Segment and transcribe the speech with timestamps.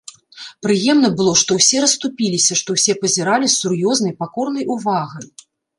[0.67, 5.25] Прыемна было, што ўсе расступіліся, што ўсе пазіралі з сур'ёзнай, пакорнай увагай.